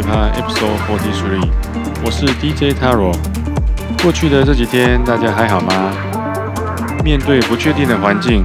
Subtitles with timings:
[0.00, 1.46] Episode Forty Three，
[2.02, 3.14] 我是 DJ Taro。
[4.02, 5.92] 过去的这几天，大家还好吗？
[7.04, 8.42] 面对不确定的环境，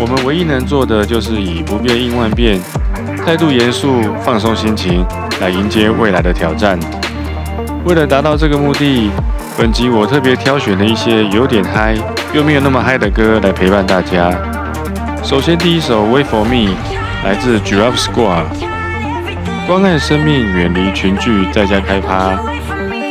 [0.00, 2.58] 我们唯一能做的就是以不变应万变，
[3.26, 5.04] 态度严肃，放松心情，
[5.38, 6.78] 来迎接未来的挑战。
[7.84, 9.10] 为了达到这个目的，
[9.58, 11.94] 本集我特别挑选了一些有点嗨
[12.32, 14.32] 又没有那么嗨的歌来陪伴大家。
[15.22, 16.70] 首先，第一首《Wait for Me》
[17.22, 18.46] 来自 Giraffe Squad，
[19.66, 22.38] 关爱生命，远离群聚，在家开趴。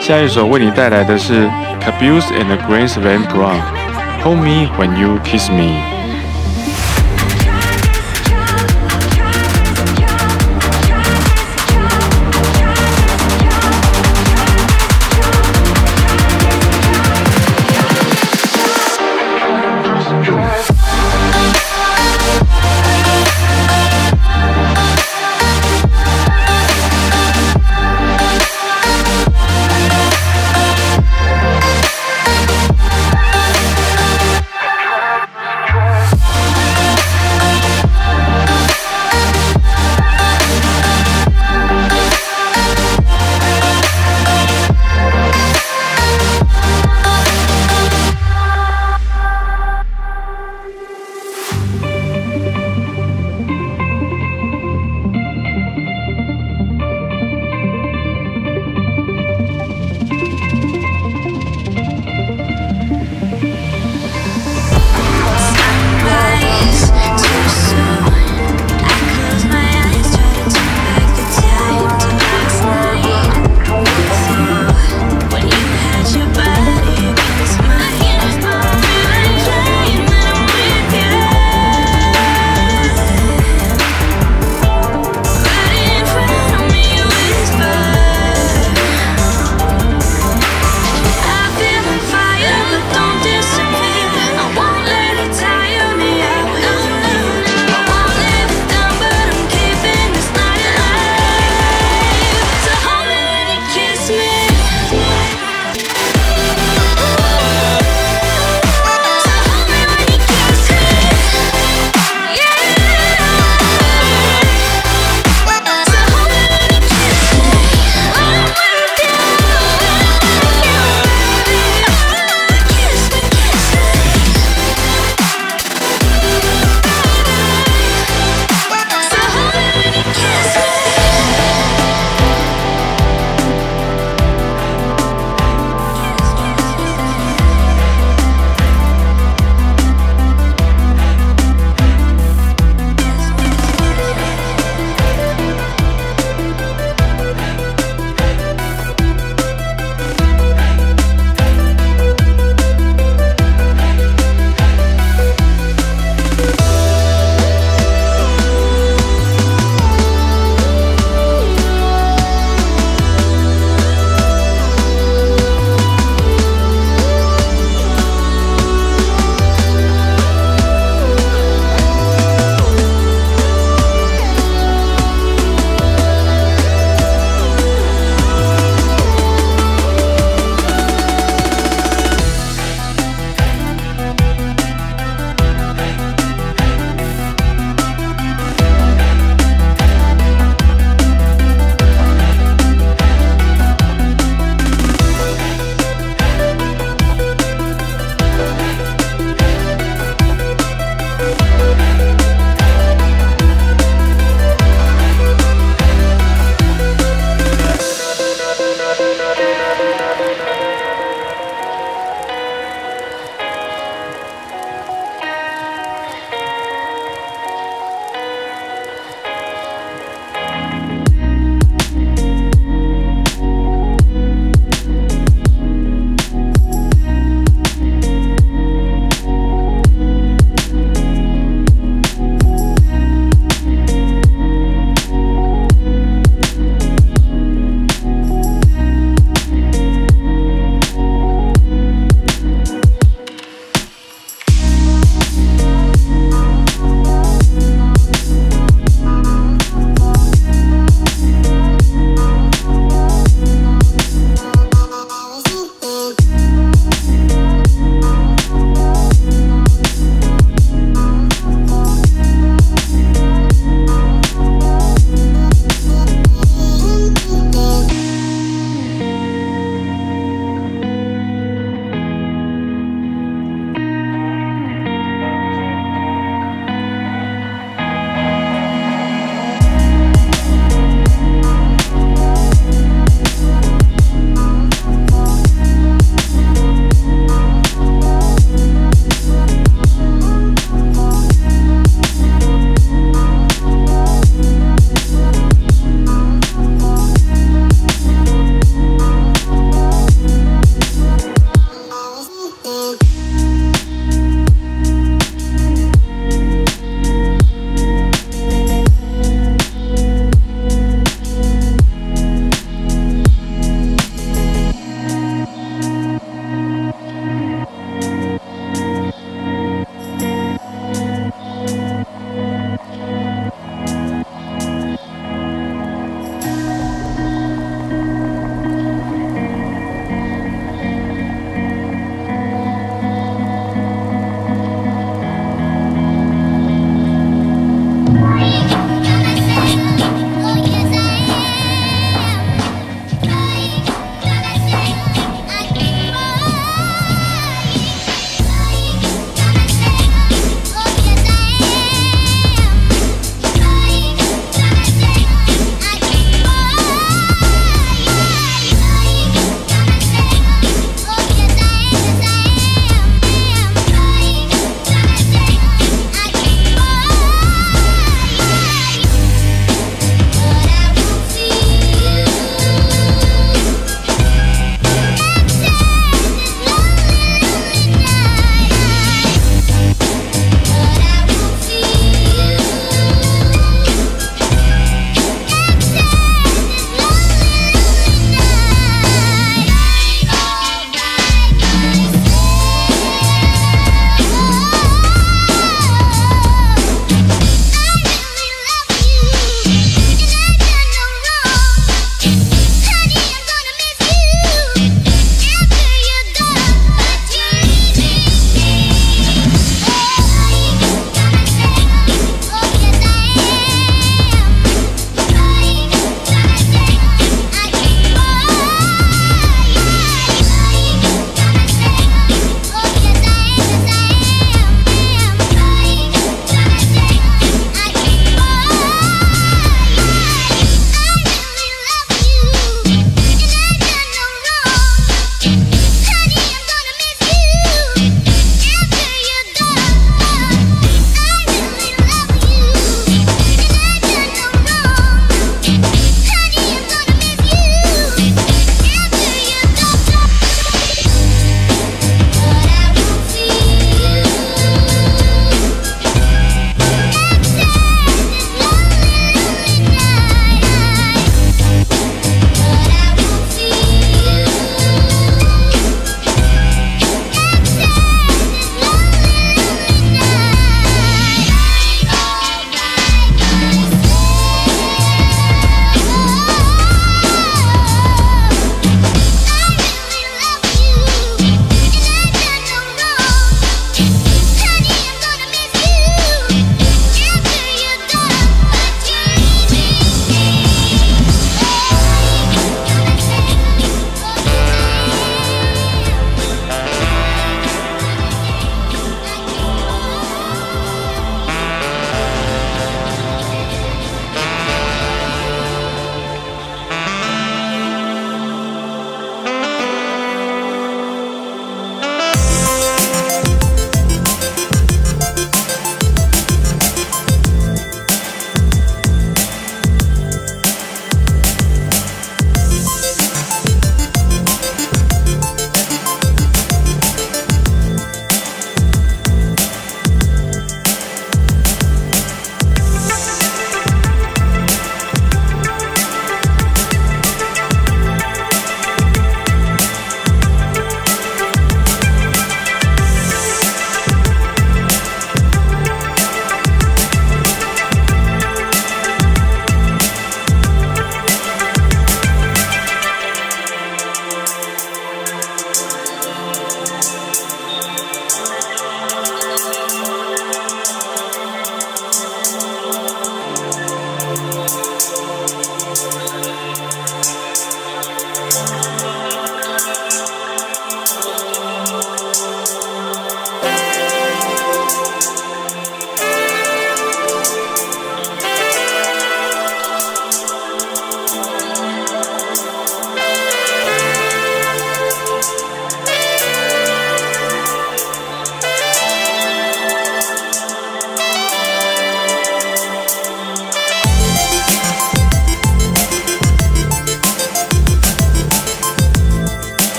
[0.00, 1.48] 下一首为你带来的是
[1.80, 5.95] Caboose and Grace Van Brown，Hold Me When You Kiss Me。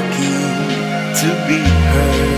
[0.00, 0.32] Lucky
[1.20, 2.29] to be heard.